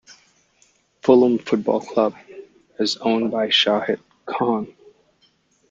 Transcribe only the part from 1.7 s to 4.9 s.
Club is owned by Shahid Khan.